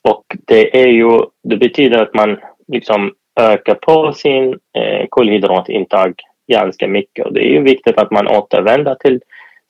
och 0.03 0.25
det 0.47 0.83
är 0.83 0.89
ju, 0.89 1.21
det 1.43 1.57
betyder 1.57 2.03
att 2.03 2.15
man 2.15 2.39
liksom 2.69 3.13
ökar 3.41 3.75
på 3.75 4.13
sin 4.13 4.59
eh, 4.73 5.07
kolhydratintag 5.09 6.15
ganska 6.47 6.89
mycket. 6.89 7.27
Och 7.27 7.33
det 7.33 7.41
är 7.41 7.51
ju 7.51 7.63
viktigt 7.63 7.99
att 7.99 8.11
man 8.11 8.29
återvänder 8.29 8.95
till 8.95 9.21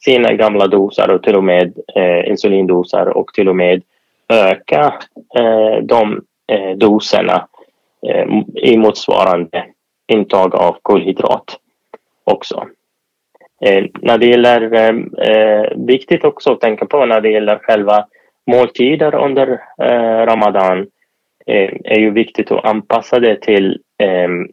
sina 0.05 0.33
gamla 0.33 0.67
doser 0.67 1.11
och 1.11 1.23
till 1.23 1.37
och 1.37 1.45
med 1.45 1.79
eh, 1.97 2.29
insulindoser 2.29 3.09
och 3.09 3.35
till 3.35 3.49
och 3.49 3.57
med 3.57 3.83
öka 4.29 4.95
eh, 5.39 5.83
de 5.83 6.25
eh, 6.47 6.77
doserna 6.77 7.49
eh, 8.07 8.27
i 8.55 8.77
motsvarande 8.77 9.65
intag 10.07 10.55
av 10.55 10.77
kolhydrat 10.83 11.59
också. 12.25 12.67
Eh, 13.61 13.85
när 14.03 14.19
det 14.19 14.27
gäller, 14.27 14.75
ehm, 14.75 15.15
eh, 15.19 15.67
viktigt 15.77 16.25
också 16.25 16.53
att 16.53 16.61
tänka 16.61 16.87
på 16.87 17.07
när 17.07 17.21
det 17.21 17.31
gäller 17.31 17.59
själva 17.59 18.07
måltider 18.47 19.15
under 19.15 19.49
eh, 19.83 20.27
Ramadan 20.27 20.87
Eh, 21.47 21.73
är 21.85 21.99
ju 21.99 22.11
viktigt 22.11 22.51
att 22.51 22.65
anpassa 22.65 23.19
det 23.19 23.41
till, 23.41 23.79
ehm, 24.03 24.49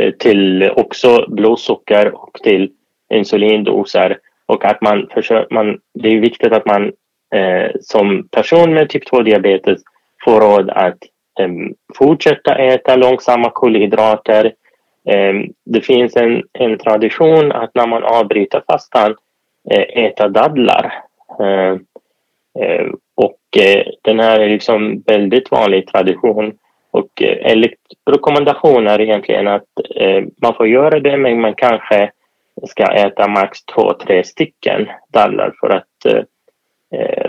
eh, 0.00 0.10
till 0.10 0.70
också 0.76 1.26
blodsocker 1.28 2.14
och 2.14 2.32
till 2.42 2.70
insulindoser. 3.14 4.18
Och 4.46 4.64
att 4.64 4.80
man 4.80 5.08
försöker, 5.14 5.54
man, 5.54 5.80
det 5.94 6.08
är 6.08 6.20
viktigt 6.20 6.52
att 6.52 6.66
man 6.66 6.92
eh, 7.34 7.70
som 7.80 8.28
person 8.28 8.74
med 8.74 8.88
typ 8.88 9.10
2-diabetes 9.10 9.82
får 10.24 10.40
råd 10.40 10.70
att 10.70 10.98
eh, 11.40 11.48
fortsätta 11.94 12.54
äta 12.58 12.96
långsamma 12.96 13.50
kolhydrater. 13.50 14.52
Ehm, 15.06 15.52
det 15.64 15.80
finns 15.80 16.16
en, 16.16 16.42
en 16.52 16.78
tradition 16.78 17.52
att 17.52 17.70
när 17.74 17.86
man 17.86 18.04
avbryter 18.04 18.62
fastan 18.66 19.16
eh, 19.70 20.04
äta 20.04 20.28
dadlar. 20.28 20.92
Ehm, 21.40 21.84
eh, 22.58 22.86
och 23.14 23.62
eh, 23.62 23.86
den 24.02 24.20
här 24.20 24.40
är 24.40 24.48
liksom 24.48 25.02
väldigt 25.06 25.50
vanlig 25.50 25.86
tradition. 25.86 26.58
Och 26.90 27.22
enligt 27.22 27.80
rekommendationer 28.10 29.00
egentligen 29.00 29.48
att 29.48 29.64
man 30.42 30.54
får 30.54 30.68
göra 30.68 31.00
det 31.00 31.16
men 31.16 31.40
man 31.40 31.54
kanske 31.54 32.10
ska 32.66 32.84
äta 32.84 33.28
max 33.28 33.64
två, 33.64 33.92
tre 33.92 34.24
stycken 34.24 34.88
dadlar 35.12 35.54
för 35.60 35.70
att 35.70 36.24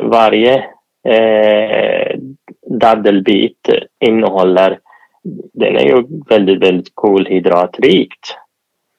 varje 0.01 0.63
dadelbit 1.03 2.37
daddelbit 2.79 3.69
innehåller, 3.99 4.79
den 5.53 5.75
är 5.75 5.85
ju 5.85 6.03
väldigt, 6.29 6.63
väldigt 6.63 6.91
kolhydratrikt. 6.93 8.37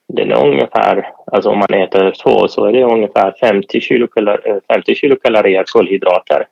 Den 0.08 0.32
är 0.32 0.46
ungefär, 0.46 1.10
alltså 1.32 1.50
om 1.50 1.58
man 1.58 1.74
äter 1.74 2.10
två 2.22 2.48
så 2.48 2.64
är 2.64 2.72
det 2.72 2.84
ungefär 2.84 3.34
50 3.40 3.80
kilokalorier, 3.80 4.60
50 4.74 4.94
kilokalorier 4.94 5.64
kolhydrater 5.66 6.46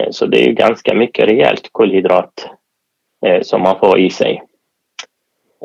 eh, 0.00 0.06
så 0.10 0.26
det 0.26 0.48
är 0.48 0.52
ganska 0.52 0.94
mycket 0.94 1.28
rejält 1.28 1.68
kolhydrat 1.72 2.50
eh, 3.26 3.42
som 3.42 3.62
man 3.62 3.78
får 3.78 3.98
i 3.98 4.10
sig. 4.10 4.42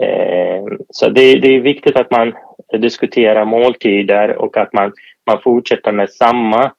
Eh, 0.01 0.77
så 0.89 1.09
det, 1.09 1.35
det, 1.39 1.55
är 1.55 1.59
viktigt 1.59 1.95
att 1.95 2.11
man 2.11 2.33
diskuterar 2.79 3.45
måltider 3.45 4.35
och 4.35 4.57
att 4.57 4.73
man, 4.73 4.93
man 5.25 5.41
fortsätter 5.41 5.91
med 5.91 6.09
samma 6.09 6.71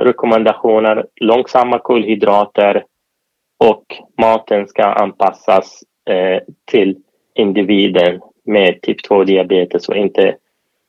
rekommendationer, 0.00 1.06
långsamma 1.16 1.78
kolhydrater 1.78 2.84
och 3.64 3.84
maten 4.20 4.68
ska 4.68 4.84
anpassas 4.84 5.82
eh, 6.10 6.42
till 6.64 6.96
individen 7.34 8.20
med 8.44 8.82
typ 8.82 9.06
2-diabetes 9.10 9.88
och 9.88 9.96
inte 9.96 10.36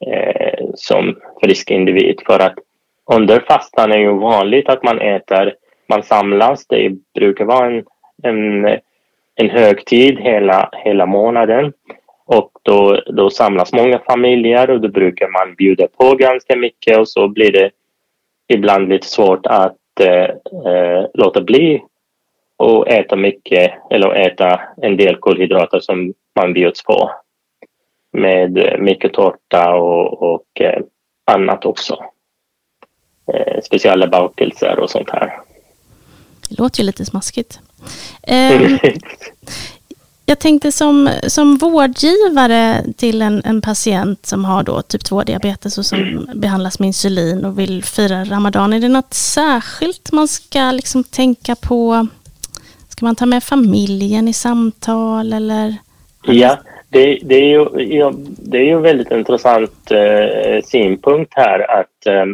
eh, 0.07 0.65
som 0.75 1.19
frisk 1.43 1.71
individ. 1.71 2.19
För 2.25 2.39
att 2.39 2.55
under 3.13 3.39
fastan 3.39 3.91
är 3.91 3.97
ju 3.97 4.13
vanligt 4.13 4.69
att 4.69 4.83
man 4.83 5.01
äter 5.01 5.55
man 5.89 6.03
samlas. 6.03 6.67
Det 6.67 6.91
brukar 7.15 7.45
vara 7.45 7.67
en, 7.67 7.83
en, 8.23 8.65
en 9.35 9.49
högtid 9.49 10.19
hela, 10.19 10.69
hela 10.73 11.05
månaden. 11.05 11.73
Och 12.25 12.51
då, 12.61 13.01
då 13.07 13.29
samlas 13.29 13.73
många 13.73 13.99
familjer 13.99 14.69
och 14.69 14.81
då 14.81 14.87
brukar 14.87 15.27
man 15.27 15.55
bjuda 15.55 15.87
på 15.87 16.15
ganska 16.15 16.55
mycket 16.55 16.97
och 16.97 17.09
så 17.09 17.27
blir 17.27 17.51
det 17.51 17.71
ibland 18.47 18.89
lite 18.89 19.07
svårt 19.07 19.45
att 19.45 19.99
eh, 19.99 20.29
eh 20.65 21.05
låta 21.13 21.41
bli 21.41 21.83
och 22.61 22.87
äta 22.87 23.15
mycket 23.15 23.71
eller 23.89 24.15
äta 24.15 24.61
en 24.81 24.97
del 24.97 25.15
kolhydrater 25.15 25.79
som 25.79 26.13
man 26.35 26.53
bjuds 26.53 26.83
på 26.83 27.11
med 28.17 28.79
mycket 28.79 29.13
tårta 29.13 29.73
och, 29.73 30.33
och 30.33 30.61
eh, 30.61 30.81
annat 31.31 31.65
också. 31.65 32.03
Eh, 33.33 33.61
speciella 33.63 34.07
bakelser 34.07 34.79
och 34.79 34.89
sånt 34.89 35.09
här. 35.09 35.39
Det 36.49 36.59
låter 36.59 36.79
ju 36.79 36.85
lite 36.85 37.05
smaskigt. 37.05 37.59
Eh, 38.23 38.61
jag 40.25 40.39
tänkte 40.39 40.71
som, 40.71 41.09
som 41.27 41.57
vårdgivare 41.57 42.83
till 42.97 43.21
en, 43.21 43.41
en 43.45 43.61
patient 43.61 44.25
som 44.25 44.45
har 44.45 44.63
då 44.63 44.81
typ 44.81 45.01
2-diabetes 45.01 45.77
och 45.77 45.85
som 45.85 46.29
behandlas 46.35 46.79
med 46.79 46.87
insulin 46.87 47.45
och 47.45 47.59
vill 47.59 47.83
fira 47.83 48.25
Ramadan. 48.25 48.73
Är 48.73 48.79
det 48.79 48.87
något 48.87 49.13
särskilt 49.13 50.11
man 50.11 50.27
ska 50.27 50.71
liksom 50.71 51.03
tänka 51.03 51.55
på? 51.55 52.07
Ska 53.01 53.05
man 53.05 53.15
ta 53.15 53.25
med 53.25 53.43
familjen 53.43 54.27
i 54.27 54.33
samtal 54.33 55.33
eller? 55.33 55.75
Ja, 56.23 56.57
det, 56.89 57.19
det, 57.23 57.35
är 57.35 57.45
ju, 57.45 57.83
ja, 57.95 58.13
det 58.37 58.57
är 58.57 58.63
ju 58.63 58.79
väldigt 58.79 59.11
intressant 59.11 59.91
eh, 59.91 60.61
synpunkt 60.63 61.33
här 61.35 61.79
att, 61.79 62.05
eh, 62.05 62.25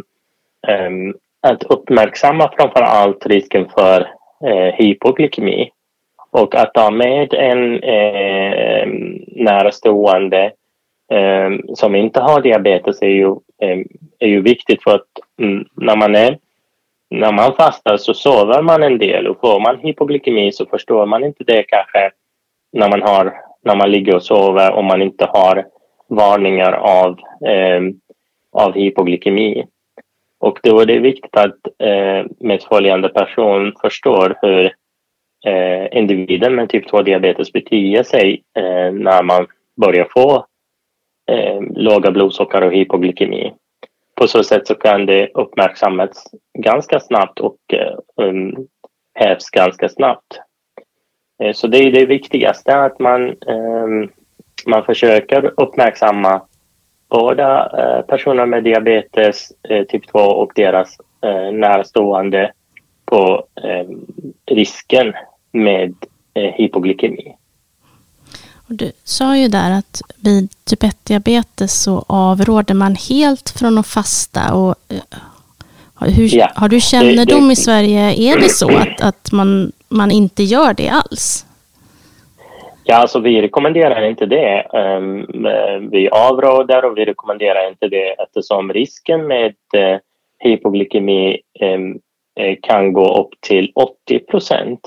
att 1.40 1.62
uppmärksamma 1.62 2.50
framför 2.56 2.80
allt 2.82 3.26
risken 3.26 3.68
för 3.68 4.00
eh, 4.44 4.74
hypoglykemi 4.74 5.70
och 6.30 6.54
att 6.54 6.74
ta 6.74 6.90
med 6.90 7.34
en 7.34 7.82
eh, 7.82 8.88
närstående 9.26 10.52
ehm, 11.12 11.60
som 11.74 11.94
inte 11.94 12.20
har 12.20 12.40
diabetes 12.40 13.02
är 13.02 13.06
ju, 13.06 13.36
ehm, 13.62 13.84
är 14.18 14.28
ju 14.28 14.40
viktigt 14.42 14.82
för 14.82 14.94
att 14.94 15.08
mm, 15.40 15.64
när 15.74 15.96
man 15.96 16.14
är 16.14 16.38
när 17.10 17.32
man 17.32 17.54
fastar 17.54 17.96
så 17.96 18.14
sover 18.14 18.62
man 18.62 18.82
en 18.82 18.98
del 18.98 19.26
och 19.26 19.40
får 19.40 19.60
man 19.60 19.78
hypoglykemi 19.78 20.52
så 20.52 20.66
förstår 20.66 21.06
man 21.06 21.24
inte 21.24 21.44
det 21.44 21.62
kanske 21.62 22.10
när 22.72 22.88
man, 22.88 23.02
har, 23.02 23.34
när 23.64 23.76
man 23.76 23.90
ligger 23.90 24.14
och 24.14 24.22
sover 24.22 24.72
om 24.72 24.84
man 24.84 25.02
inte 25.02 25.24
har 25.24 25.66
varningar 26.08 26.72
av, 26.72 27.18
eh, 27.48 27.80
av 28.52 28.74
hypoglykemi. 28.74 29.66
Och 30.40 30.58
då 30.62 30.80
är 30.80 30.86
det 30.86 30.98
viktigt 30.98 31.36
att 31.36 31.58
eh, 31.78 32.26
medföljande 32.40 33.08
person 33.08 33.72
förstår 33.82 34.38
hur 34.42 34.64
eh, 35.46 35.98
individen 35.98 36.54
med 36.54 36.68
typ 36.68 36.90
2-diabetes 36.90 37.52
beter 37.52 38.02
sig 38.02 38.42
eh, 38.56 38.92
när 38.92 39.22
man 39.22 39.46
börjar 39.76 40.08
få 40.10 40.46
eh, 41.30 41.60
låga 41.60 42.10
blodsocker 42.10 42.64
och 42.64 42.72
hypoglykemi 42.72 43.52
på 44.18 44.28
så 44.28 44.44
sätt 44.44 44.66
så 44.66 44.74
kan 44.74 45.06
det 45.06 45.30
uppmärksammas 45.34 46.24
ganska 46.58 47.00
snabbt 47.00 47.40
och 47.40 47.58
eh, 47.72 48.26
um, 48.26 48.66
hävs 49.14 49.50
ganska 49.50 49.88
snabbt. 49.88 50.40
Eh, 51.42 51.52
så 51.52 51.66
det 51.66 51.78
är 51.78 51.92
det 51.92 52.06
viktigaste 52.06 52.76
att 52.76 52.98
man, 52.98 53.36
um, 53.46 54.10
man 54.66 54.84
försöker 54.84 55.52
uppmärksamma 55.60 56.42
båda 57.08 57.70
uh, 57.78 58.06
personer 58.06 58.46
med 58.46 58.64
diabetes 58.64 59.52
uh, 59.70 59.82
typ 59.82 60.08
2 60.08 60.18
och 60.18 60.52
deras 60.54 60.96
uh, 61.26 61.52
närstående 61.52 62.52
på 63.04 63.46
ehm, 63.62 64.06
risken 64.46 65.12
med 65.52 65.94
hypoglykemi. 66.34 67.36
Och 68.68 68.74
du 68.74 68.92
sa 69.04 69.36
ju 69.36 69.48
där 69.48 69.70
att 69.70 70.02
vid 70.24 70.48
typ 70.64 70.82
1-diabetes 70.82 71.82
så 71.82 72.04
avråder 72.08 72.74
man 72.74 72.94
helt 72.94 73.54
från 73.58 73.78
att 73.78 73.86
fasta. 73.86 74.54
Och, 74.54 74.74
eh, 74.88 76.08
hur, 76.08 76.36
ja, 76.36 76.50
har 76.54 76.68
du 76.68 76.80
kännedom 76.80 77.40
det, 77.40 77.48
det, 77.48 77.52
i 77.52 77.56
Sverige, 77.56 78.00
är 78.00 78.40
det 78.40 78.48
så 78.48 78.76
att, 78.76 79.00
att 79.00 79.32
man, 79.32 79.72
man 79.88 80.10
inte 80.10 80.42
gör 80.42 80.74
det 80.74 80.88
alls? 80.88 81.44
Ja, 82.84 82.96
alltså 82.96 83.20
vi 83.20 83.42
rekommenderar 83.42 84.02
inte 84.02 84.26
det. 84.26 84.66
Um, 84.72 85.26
vi 85.90 86.08
avråder 86.08 86.84
och 86.84 86.98
vi 86.98 87.04
rekommenderar 87.04 87.68
inte 87.68 87.88
det 87.88 88.10
eftersom 88.10 88.72
risken 88.72 89.26
med 89.26 89.54
uh, 89.76 89.98
hypoglykemi 90.38 91.40
um, 91.60 91.98
kan 92.62 92.92
gå 92.92 93.20
upp 93.20 93.40
till 93.40 93.72
80 93.74 94.18
procent. 94.18 94.80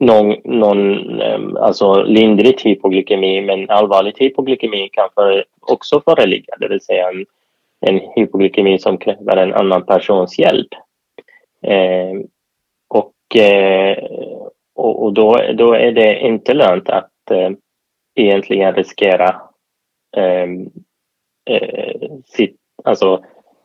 Någon, 0.00 0.36
någon 0.44 1.20
ehm, 1.20 1.56
alltså 1.56 2.02
lindrigt 2.02 2.66
hypoglykemi 2.66 3.40
men 3.40 3.70
allvarligt 3.70 4.18
hypoglykemi 4.18 4.88
kan 4.92 5.08
för, 5.14 5.44
också 5.60 6.00
föreligga, 6.00 6.54
det 6.60 6.68
vill 6.68 6.80
säga 6.80 7.08
en, 7.08 7.26
en 7.80 8.00
hypoglykemi 8.16 8.78
som 8.78 8.98
kräver 8.98 9.36
en 9.36 9.54
annan 9.54 9.86
persons 9.86 10.38
hjälp. 10.38 10.68
Eh, 11.62 12.20
och, 12.88 13.36
eh, 13.36 14.04
och, 14.74 15.02
och, 15.04 15.12
då, 15.12 15.40
då 15.54 15.72
är 15.72 15.92
det 15.92 16.20
inte 16.20 16.54
lönt 16.54 16.88
att 16.88 17.30
eh, 17.30 17.50
egentligen 18.14 18.74
riskera 18.74 19.40
ehm, 20.16 20.70
eh, 21.50 22.00
sitt, 22.24 22.56
alltså, 22.84 23.24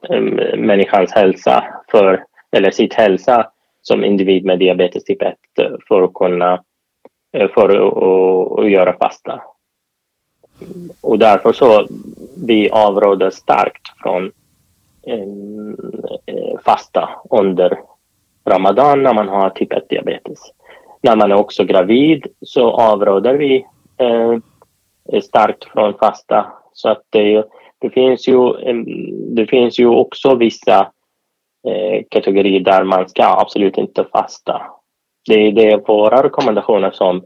ehm, 0.10 0.36
människans 0.58 1.12
hälsa 1.12 1.64
för, 1.92 2.24
eller 2.52 2.72
sitt 2.72 2.94
hälsa 2.94 3.52
som 3.84 4.04
individ 4.04 4.46
med 4.46 4.60
diabetes 4.60 5.04
typ 5.04 5.22
1 5.22 5.36
eh, 5.62 5.72
för 5.88 6.02
att 6.02 6.14
kunna 6.14 6.64
eh, 7.38 7.50
för 7.50 7.70
att, 7.70 8.60
att 8.60 8.72
göra 8.72 8.98
fasta. 8.98 9.44
Och 11.02 11.20
därför 11.20 11.54
så 11.54 11.88
vi 12.46 12.70
avråder 12.70 13.30
starkt 13.30 13.88
från 14.04 14.32
eh, 15.08 15.20
eh 16.26 16.60
fasta 16.66 17.10
under 17.30 17.80
Ramadan 18.46 19.04
när 19.04 19.14
man 19.14 19.28
har 19.28 19.50
typ 19.50 19.74
1 19.74 19.90
diabetes. 19.90 20.40
När 21.02 21.16
man 21.16 21.32
är 21.32 21.36
också 21.36 21.64
gravid 21.64 22.28
så 22.42 22.72
avråder 22.72 23.34
vi 23.34 23.66
eh, 23.98 24.38
starkt 25.22 25.64
från 25.64 25.94
fasta. 25.94 26.46
Så 26.74 26.90
att 26.90 27.02
det, 27.10 27.44
det, 27.80 27.90
finns 27.90 28.28
ju, 28.28 28.54
det 29.36 29.48
finns 29.48 29.80
ju 29.80 29.88
också 29.88 30.36
vissa 30.36 30.92
eh, 31.68 32.04
kategori 32.10 32.60
där 32.60 32.84
man 32.84 33.10
ska 33.10 33.24
absolut 33.24 33.78
inte 33.78 34.04
fasta. 34.04 34.62
Det, 35.28 35.52
det 35.52 35.72
är 35.72 35.78
våra 35.78 36.24
rekommendationer 36.24 36.92
som 36.92 37.24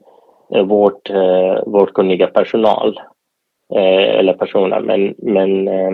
eh, 0.53 0.59
eh, 0.59 1.63
vårt, 1.65 1.93
kunniga 1.93 2.27
personal 2.27 3.01
eh, 3.75 4.19
eller 4.19 4.33
personer. 4.33 4.79
Men, 4.81 5.15
men 5.17 5.67
eh, 5.67 5.91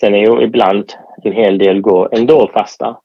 sen 0.00 0.14
är 0.14 0.18
ju 0.18 0.42
ibland 0.42 0.92
en 1.22 1.32
hel 1.32 1.58
del 1.58 1.80
går 1.80 2.14
ändå 2.14 2.50
fasta. 2.52 3.00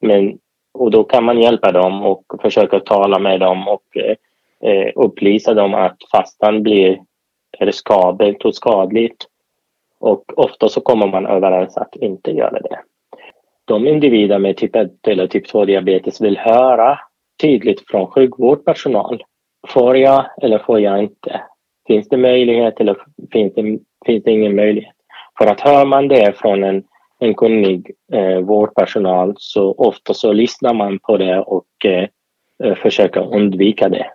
Men, 0.00 0.38
och 0.74 0.90
då 0.90 1.04
kan 1.04 1.24
man 1.24 1.40
hjälpa 1.40 1.72
dem 1.72 2.02
och 2.02 2.22
försöka 2.42 2.80
tala 2.80 3.18
med 3.18 3.40
dem 3.40 3.68
och 3.68 3.96
eh, 3.96 4.16
eh 4.70 4.92
upplysa 4.94 5.54
dem 5.54 5.74
att 5.74 5.96
fastan 6.12 6.62
blir 6.62 7.00
riskabelt 7.58 8.44
och 8.44 8.54
skadligt. 8.54 9.26
Och 9.98 10.24
ofta 10.36 10.68
så 10.68 10.80
kommer 10.80 11.06
man 11.06 11.26
överens 11.26 11.76
att 11.76 11.96
inte 11.96 12.30
göra 12.30 12.60
det 12.60 12.78
de 13.66 13.86
individer 13.86 14.38
med 14.38 14.56
typ 14.56 14.76
1 14.76 15.08
eller 15.08 15.26
typ 15.26 15.48
2 15.48 15.64
diabetes 15.64 16.20
vill 16.20 16.38
höra 16.38 16.98
tydligt 17.40 17.82
från 17.86 18.06
sjukvårdspersonal. 18.06 19.22
Får 19.68 19.96
jag 19.96 20.26
eller 20.42 20.58
får 20.58 20.80
jag 20.80 21.02
inte? 21.02 21.40
Finns 21.86 22.08
det 22.08 22.16
möjlighet 22.16 22.80
eller 22.80 22.96
finns 23.32 23.54
det, 23.54 23.78
finns 24.06 24.24
det 24.24 24.30
ingen 24.30 24.56
möjlighet? 24.56 24.94
För 25.38 25.46
att 25.46 25.60
hör 25.60 25.84
man 25.84 26.08
det 26.08 26.38
från 26.38 26.64
en, 26.64 26.82
en 27.18 27.34
kunnig 27.34 27.90
eh, 28.12 28.38
vårdpersonal 28.38 29.34
så 29.38 29.72
ofta 29.72 30.14
så 30.14 30.32
lyssnar 30.32 30.74
man 30.74 30.98
på 30.98 31.16
det 31.16 31.38
och 31.38 31.84
eh, 31.84 32.08
eh 32.64 32.74
försöker 32.74 33.34
undvika 33.34 33.88
det. 33.88 34.06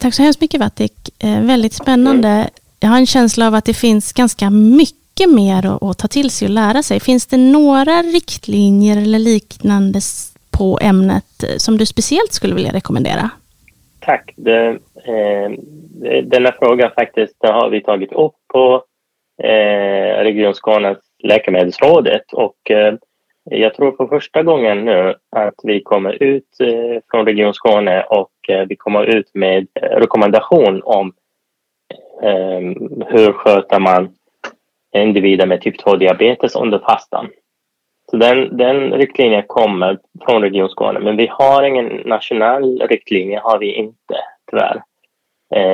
Tack 0.00 0.14
så 0.14 0.22
hemskt 0.22 0.40
mycket 0.40 0.60
Vatik. 0.60 1.24
Eh, 1.24 1.40
väldigt 1.40 1.72
spännande. 1.72 2.28
Mm. 2.28 2.48
Jag 2.80 2.88
har 2.88 2.96
en 2.96 3.06
känsla 3.06 3.46
av 3.46 3.54
att 3.54 3.64
det 3.64 3.74
finns 3.74 4.12
ganska 4.12 4.50
mycket 4.50 5.05
mycket 5.16 5.34
mer 5.34 5.66
att, 5.66 5.82
att 5.82 5.98
ta 5.98 6.08
till 6.08 6.30
sig 6.30 6.46
och 6.46 6.54
lära 6.54 6.82
sig. 6.82 7.00
Finns 7.00 7.26
det 7.26 7.36
några 7.36 8.02
riktlinjer 8.02 8.96
eller 8.96 9.18
liknande 9.18 10.00
på 10.58 10.78
ämnet 10.82 11.42
eh, 11.42 11.56
som 11.56 11.78
du 11.78 11.86
speciellt 11.86 12.32
skulle 12.32 12.54
vilja 12.54 12.72
rekommendera? 12.72 13.30
Tack. 14.00 14.32
Det, 14.36 14.66
eh, 15.04 15.50
denna 16.22 16.52
fråga 16.52 16.90
faktiskt 16.90 17.36
har 17.40 17.70
vi 17.70 17.80
tagit 17.82 18.12
upp 18.12 18.34
på 18.52 18.84
eh, 19.42 20.22
Region 20.22 20.54
Skånes 20.54 20.98
läkemedelsrådet 21.22 22.32
och 22.32 22.70
eh, 22.70 22.94
jag 23.50 23.74
tror 23.74 23.96
för 23.96 24.06
första 24.06 24.42
gången 24.42 24.84
nu 24.84 25.14
att 25.36 25.54
vi 25.62 25.82
kommer 25.82 26.22
ut 26.22 26.60
eh, 26.60 27.02
från 27.10 27.26
Region 27.26 27.54
Skåne 27.54 28.02
och 28.02 28.30
eh, 28.48 28.66
vi 28.68 28.76
kommer 28.76 29.04
ut 29.16 29.30
med 29.34 29.66
rekommendation 29.74 30.82
om 30.84 31.12
eh, 32.22 32.60
hur 33.06 33.32
sköter 33.32 33.80
man 33.80 34.08
individer 35.02 35.46
med 35.46 35.60
typ 35.60 35.80
2-diabetes 35.80 36.56
under 36.56 36.78
fastan. 36.78 37.28
Så 38.10 38.16
den, 38.16 38.56
den 38.56 38.92
riktlinjen 38.92 39.42
kommer 39.46 39.98
från 40.24 40.42
Region 40.42 40.68
Skåne, 40.68 41.00
men 41.00 41.16
vi 41.16 41.26
har 41.30 41.62
ingen 41.62 41.86
nationell 41.86 42.78
riktlinje, 42.88 43.40
har 43.42 43.58
vi 43.58 43.72
inte 43.72 44.14
tyvärr. 44.50 44.82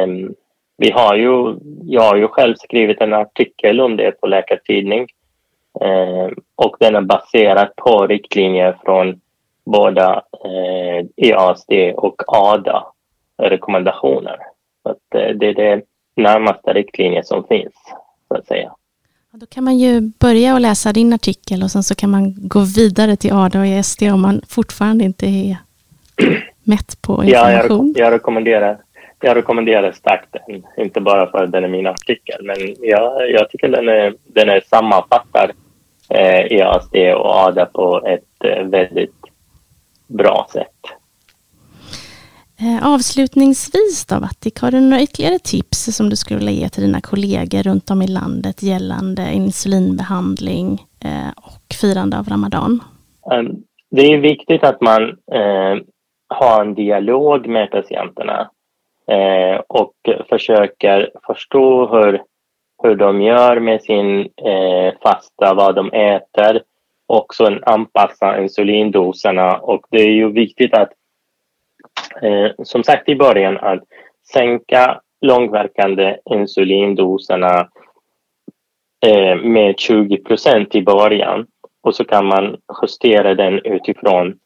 Um, 0.05 0.35
vi 0.77 0.91
har 0.91 1.17
ju, 1.17 1.57
jag 1.83 2.03
har 2.03 2.17
ju 2.17 2.29
själv 2.29 2.55
skrivit 2.55 3.01
en 3.01 3.13
artikel 3.13 3.81
om 3.81 3.97
det 3.97 4.21
på 4.21 4.27
Läkartidning 4.27 5.07
um, 5.81 6.35
och 6.55 6.77
den 6.81 6.97
är 6.97 7.01
baserad 7.01 7.77
på 7.77 8.07
riktlinjer 8.07 8.79
från 8.85 9.21
båda 9.65 10.23
uh, 10.45 10.97
eh, 10.97 11.05
EASD 11.17 11.73
och 11.97 12.23
ADA 12.27 12.85
rekommendationer. 13.39 14.37
Så 14.83 14.89
att, 14.89 15.15
uh, 15.15 15.37
det 15.37 15.47
är 15.47 15.55
den 15.55 15.83
närmaste 16.15 16.73
riktlinjer 16.73 17.23
som 17.23 17.45
finns, 17.45 17.75
så 18.29 18.35
att 18.35 18.47
säga. 18.47 18.73
Då 19.35 19.47
kan 19.47 19.64
man 19.64 19.79
ju 19.79 20.01
börja 20.01 20.55
och 20.55 20.61
läsa 20.61 20.92
din 20.92 21.12
artikel 21.12 21.62
och 21.62 21.71
sen 21.71 21.83
så 21.83 21.95
kan 21.95 22.11
man 22.11 22.35
gå 22.37 22.61
vidare 22.61 23.16
till 23.16 23.33
ADA 23.33 23.61
och 23.61 23.66
ESD 23.66 24.03
om 24.03 24.21
man 24.23 24.40
fortfarande 24.49 25.05
inte 25.05 25.27
är 25.27 25.57
mätt 26.62 27.03
på 27.03 27.25
information. 27.25 27.92
Ja, 27.97 28.03
jag, 28.03 28.07
jag, 28.07 28.12
rekommenderar, 28.12 28.79
jag 29.21 29.37
rekommenderar 29.37 29.92
starkt 29.92 30.27
den, 30.33 30.62
inte 30.77 31.01
bara 31.01 31.31
för 31.31 31.45
att 31.45 31.53
den 31.53 31.64
är 31.64 31.68
min 31.68 31.87
artikel, 31.87 32.45
men 32.45 32.57
jag, 32.81 33.31
jag 33.31 33.51
tycker 33.51 33.68
den, 33.68 33.88
är, 33.88 34.14
den 34.25 34.49
är 34.49 34.61
sammanfattar 34.61 35.53
eh, 36.09 36.53
EASD 36.53 36.97
och 36.97 37.37
ADA 37.37 37.66
på 37.66 38.07
ett 38.07 38.45
eh, 38.45 38.64
väldigt 38.64 39.21
bra 40.07 40.49
sätt. 40.53 41.02
Eh, 42.64 42.94
avslutningsvis 42.94 44.07
då 44.07 44.18
Vattik, 44.20 44.61
har 44.61 44.70
du 44.70 44.81
några 44.81 45.03
ytterligare 45.03 45.38
tips 45.38 45.96
som 45.96 46.11
du 46.11 46.16
skulle 46.16 46.38
vilja 46.38 46.53
ge 46.53 46.68
till 46.68 46.83
dina 46.83 47.01
kollegor 47.01 47.62
runt 47.62 47.90
om 47.90 48.03
i 48.03 48.07
landet 48.07 48.62
gällande 48.62 49.33
insulinbehandling 49.33 50.68
eh, 51.05 51.33
och 51.37 51.75
firande 51.81 52.18
av 52.18 52.29
Ramadan? 52.29 52.81
Ehm, 53.33 53.57
det 53.90 54.03
är 54.03 54.18
viktigt 54.18 54.64
att 54.64 54.81
man 54.81 55.03
eh, 55.33 55.77
har 56.29 56.61
en 56.61 56.75
dialog 56.75 57.46
med 57.46 57.70
patienterna 57.70 58.51
eh, 59.09 59.61
och 59.68 59.94
försöker 60.29 61.11
förstå 61.27 61.87
hur, 61.87 62.22
hur 62.83 62.96
de 62.96 63.22
gör 63.22 63.61
med 63.61 63.83
sin 63.83 64.29
fasta, 65.03 65.55
vad 65.55 65.75
de 65.75 65.92
äter 65.92 66.62
och 67.09 67.27
anpassa 67.62 68.42
insulindoserna 68.42 69.57
och 69.57 69.87
det 69.90 70.03
är 70.03 70.12
ju 70.12 70.33
viktigt 70.33 70.75
att 70.75 70.92
Eh, 72.23 72.51
som 72.65 72.85
sagt 72.85 73.09
i 73.09 73.17
början 73.17 73.59
att 73.59 73.83
sänka 74.33 75.01
långverkande 75.21 76.17
insulindoserna 76.31 77.69
eh, 79.07 79.37
med 79.37 79.79
20 79.79 80.17
procent 80.17 80.75
i 80.75 80.83
början 80.83 81.47
och 81.83 81.95
så 81.95 82.05
kan 82.05 82.27
man 82.27 82.57
justera 82.83 83.35
den 83.35 83.59
utifrån 83.59 84.38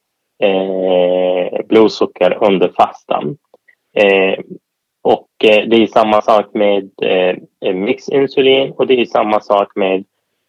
eh, 0.43 1.67
blodsocker 1.69 2.45
under 2.45 2.69
fastan. 2.69 3.39
Eh, 3.95 4.39
och 5.03 5.29
eh, 5.45 5.69
det 5.69 5.77
är 5.77 5.87
samma 5.87 6.23
sak 6.23 6.55
med 6.55 6.91
eh, 7.03 7.75
mixinsulin 7.75 8.73
och 8.73 8.87
det 8.87 9.01
är 9.01 9.05
samma 9.05 9.41
sak 9.41 9.77
med 9.77 10.05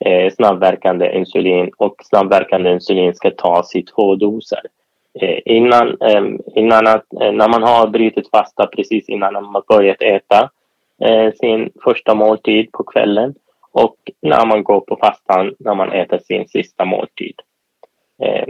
eh, 0.06 0.34
snabbverkande 0.34 1.18
insulin 1.18 1.72
och 1.78 1.96
snabbverkande 2.04 2.72
insulin 2.72 3.16
ska 3.16 3.32
tas 3.32 3.76
i 3.76 3.84
två 3.84 4.16
doser. 4.16 4.62
Eh, 5.22 5.40
innan, 5.46 6.02
eh, 6.02 6.24
innan 6.56 6.88
att, 6.88 7.14
eh, 7.22 7.32
när 7.32 7.50
man 7.50 7.64
har 7.64 7.88
brutit 7.88 8.30
fasta 8.30 8.68
precis 8.68 9.10
innan 9.10 9.34
man 9.34 9.64
börjat 9.68 10.02
äta 10.02 10.50
sin 11.42 11.72
första 11.84 12.16
måltid 12.16 12.72
på 12.72 12.84
kvällen 12.84 13.36
och 13.72 13.96
när 14.22 14.46
man 14.46 14.64
går 14.64 14.80
på 14.80 14.96
fastan 14.96 15.56
när 15.60 15.76
man 15.76 15.92
äter 15.92 16.18
sin 16.18 16.48
sista 16.48 16.86
måltid. 16.86 17.36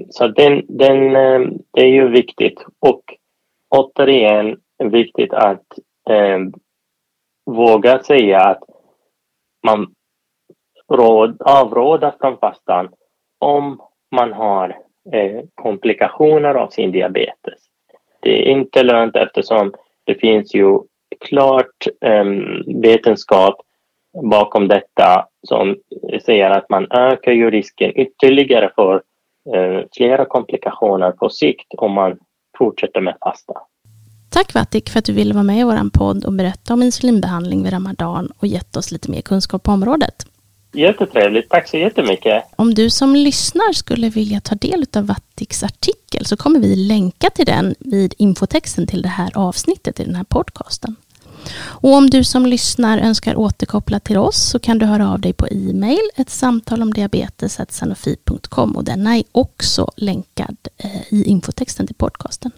Så 0.10 0.27
den, 0.27 0.65
den, 0.67 1.13
det 1.71 1.82
är 1.82 1.89
ju 1.89 2.08
viktigt 2.08 2.65
och 2.80 3.01
återigen 3.69 4.58
viktigt 4.84 5.34
att 5.34 5.65
våga 7.45 7.99
säga 7.99 8.39
att 8.39 8.63
man 9.65 9.93
råd, 10.93 11.41
avråda 11.41 12.15
från 12.21 12.38
fastan 12.38 12.89
om 13.39 13.82
man 14.15 14.34
har 14.34 14.87
eh, 15.13 15.41
komplikationer 15.56 16.56
av 16.56 16.70
sin 16.70 16.91
diabetes. 16.91 17.60
Det 18.20 18.30
är 18.30 18.52
inte 18.52 18.84
lönt 18.84 19.15
eftersom 19.15 19.74
det 20.04 20.15
finns 20.15 20.56
ju 20.56 20.80
klart 21.20 21.88
eh, 22.02 22.26
vetenskap 22.82 23.62
bakom 24.24 24.67
detta 24.67 25.28
som 25.48 25.76
säger 26.26 26.50
att 26.50 26.70
man 26.70 26.91
ökar 26.91 27.32
ju 27.32 27.52
risken 27.52 28.00
ytterligare 28.00 28.72
för 28.76 29.02
eh, 29.56 29.82
flera 29.91 30.26
komplikationer 30.26 31.12
på 31.12 31.30
sikt 31.30 31.74
om 31.78 31.91
man 31.91 32.20
fortsätter 32.58 33.02
med 33.02 33.17
fasta. 33.24 33.54
Tack 34.30 34.54
Vatik 34.54 34.89
för 34.89 35.00
att 35.00 35.06
du 35.06 35.13
ville 35.13 35.34
vara 35.34 35.43
med 35.43 35.60
i 35.60 35.63
vår 35.63 35.89
podd 35.98 36.26
och 36.26 36.34
berätta 36.34 36.74
om 36.74 36.84
insulinbehandling 36.84 37.63
vid 37.63 37.74
Ramadan 37.74 38.32
och 38.39 38.48
gett 38.48 38.78
oss 38.78 38.91
lite 38.91 39.12
mer 39.12 39.22
kunskap 39.22 39.63
på 39.63 39.72
området. 39.72 40.37
Jättetrevligt. 40.78 41.50
Tack 41.50 41.68
så 41.68 41.78
jättemycket. 41.78 42.44
Om 42.56 42.74
du 42.74 42.90
som 42.90 43.16
lyssnar 43.16 43.74
skulle 43.74 44.10
vilja 44.10 44.42
ta 44.42 44.56
del 44.56 44.86
av 44.96 45.06
Vattiks 45.06 45.63
artikel 45.63 46.26
så 46.26 46.38
kommer 46.38 46.60
vi 46.60 46.76
länka 46.76 47.30
till 47.30 47.46
den 47.46 47.76
vid 47.80 48.13
infotexten 48.18 48.88
till 48.88 49.02
det 49.02 49.08
här 49.08 49.32
avsnittet 49.36 50.00
i 50.00 50.04
den 50.04 50.16
här 50.16 50.24
podcasten. 50.24 50.96
Och 51.60 51.94
om 51.94 52.10
du 52.10 52.24
som 52.24 52.46
lyssnar 52.46 52.98
önskar 52.98 53.36
återkoppla 53.36 54.00
till 54.00 54.18
oss 54.18 54.50
så 54.50 54.60
kan 54.60 54.78
du 54.78 54.86
höra 54.86 55.12
av 55.12 55.22
dig 55.22 55.34
på 55.34 55.48
e-mail, 55.48 56.10
ett 56.16 56.30
samtal 56.30 56.82
om 56.82 56.94
diabetes.sanofi.com 56.94 58.76
och 58.76 58.84
denna 58.84 59.18
är 59.18 59.24
också 59.32 59.92
länkad 59.96 60.58
eh, 60.78 61.13
i 61.13 61.24
infotexten 61.24 61.88
till 61.88 61.96
podcasten. 61.96 62.52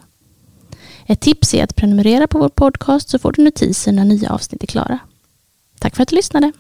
Ett 1.06 1.20
tips 1.20 1.54
är 1.54 1.64
att 1.64 1.76
prenumerera 1.76 2.28
på 2.28 2.40
vår 2.40 2.50
podcast 2.50 3.10
så 3.10 3.20
får 3.20 3.32
du 3.32 3.44
notiser 3.44 3.92
när 3.92 4.06
nya 4.06 4.32
avsnitt 4.32 4.64
är 4.64 4.68
klara. 4.68 5.00
Tack 5.80 5.96
för 5.96 6.04
att 6.04 6.10
du 6.10 6.16
lyssnade. 6.16 6.52